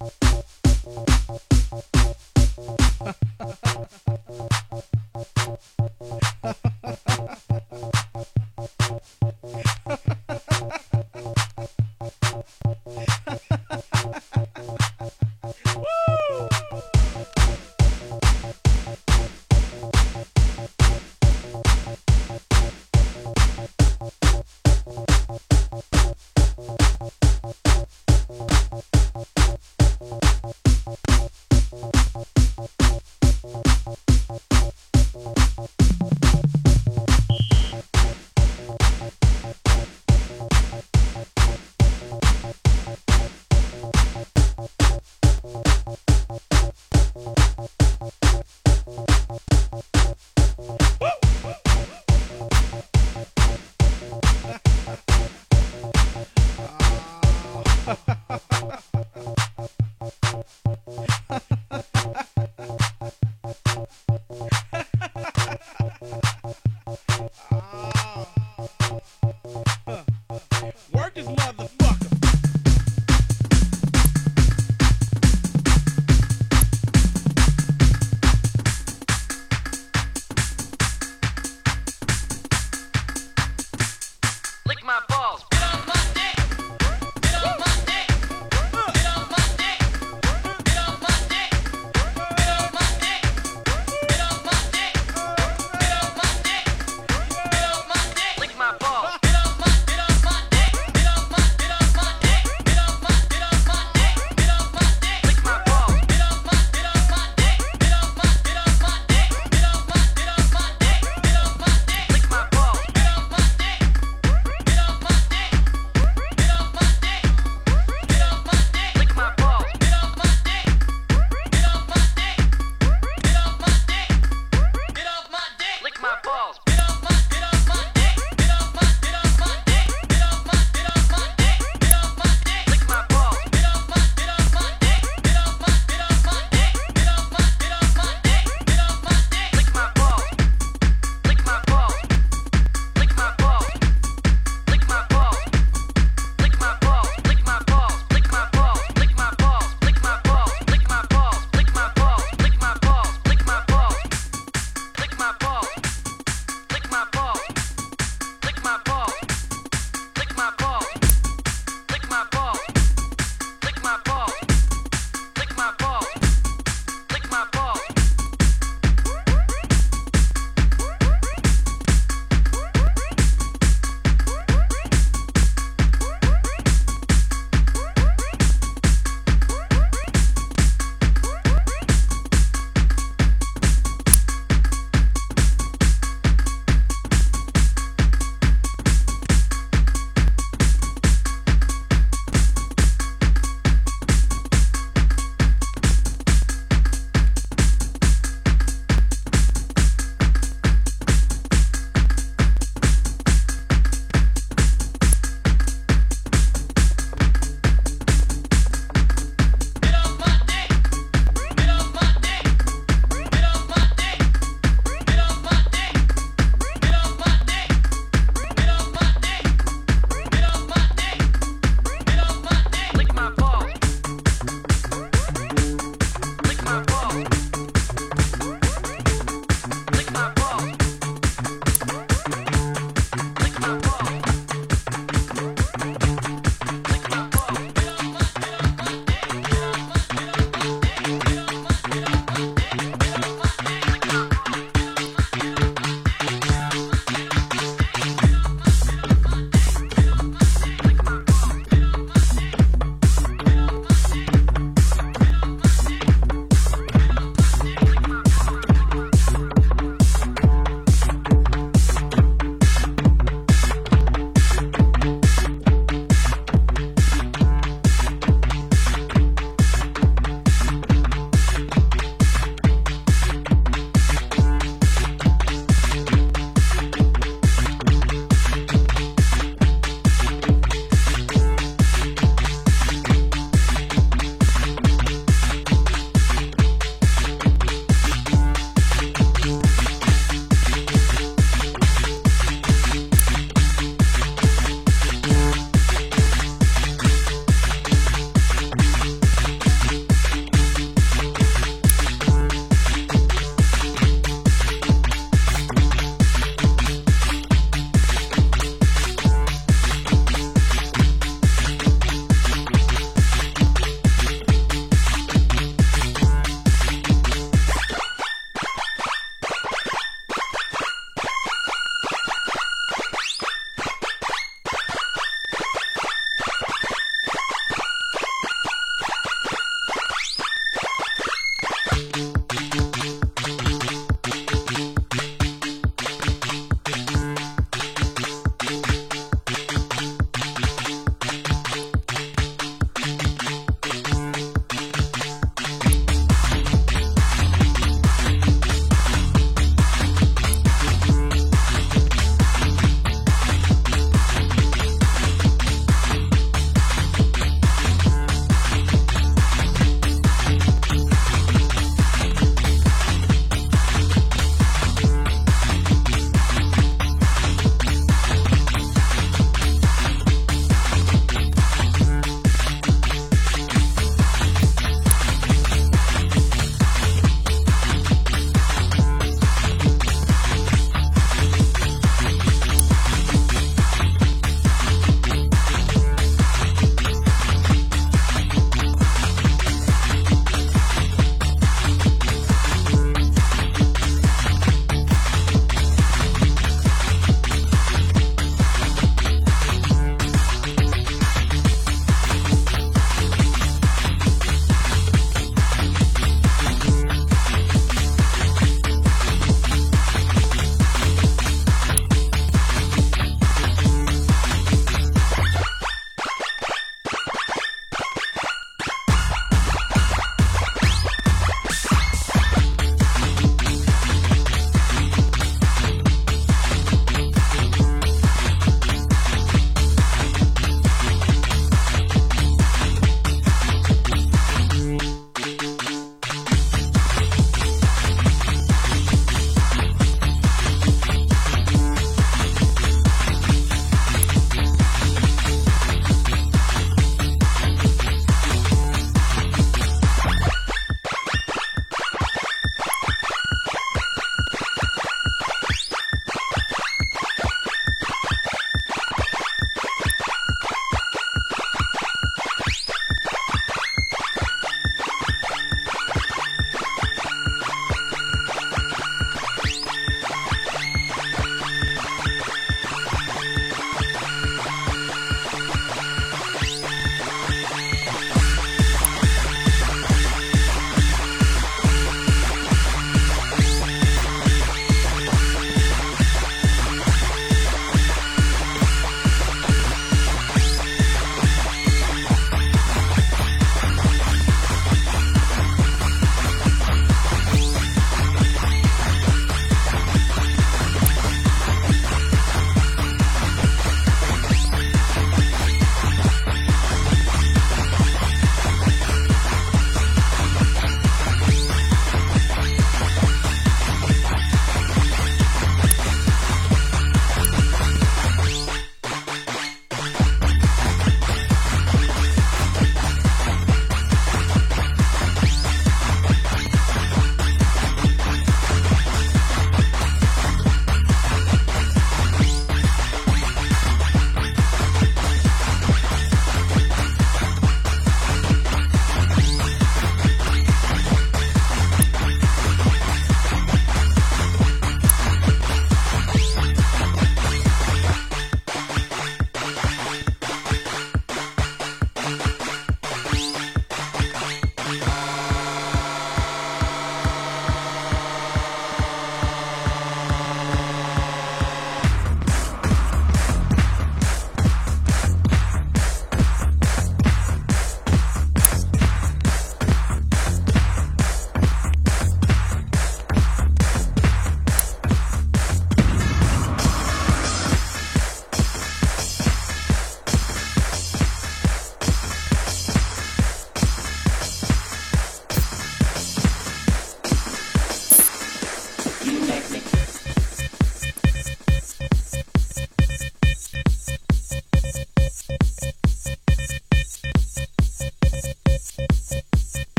Bye. 0.00 0.29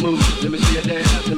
Put 0.00 0.04
your 0.42 0.82
hands 0.82 1.12
up 1.14 1.26
in 1.26 1.37